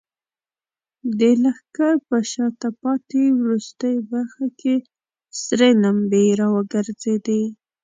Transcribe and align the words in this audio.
د 1.17 1.21
لښکر 1.43 1.93
په 2.07 2.17
شاته 2.31 2.69
پاتې 2.81 3.23
وروستۍ 3.41 3.95
برخه 4.11 4.45
کې 4.59 4.75
سرې 5.43 5.69
لمبې 5.83 6.25
راوګرځېدې. 6.39 7.43